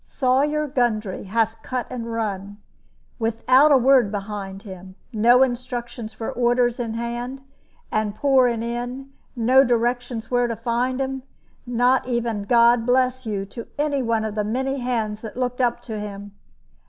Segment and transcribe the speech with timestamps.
[0.03, 2.57] Sawyer Gundry hath cut and run,
[3.19, 7.43] without a word behind him no instructions for orders in hand,
[7.91, 11.21] and pouring in no directions where to find him,
[11.67, 15.83] not even 'God bless you' to any one of the many hands that looked up
[15.83, 16.31] to him.